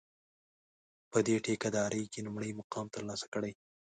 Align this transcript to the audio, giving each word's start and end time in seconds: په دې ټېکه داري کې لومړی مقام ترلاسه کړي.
په 1.11 1.19
دې 1.27 1.35
ټېکه 1.45 1.69
داري 1.77 2.03
کې 2.11 2.19
لومړی 2.25 2.51
مقام 2.59 2.85
ترلاسه 2.95 3.25
کړي. 3.33 3.51